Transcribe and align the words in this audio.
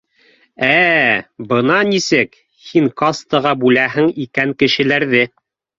—Ә-ә, 0.67 1.11
бына 1.51 1.77
нисек, 1.91 2.41
һин 2.71 2.91
кастаға 3.03 3.55
бүләһең 3.65 4.13
икән 4.27 4.61
кешеләрҙе 4.65 5.27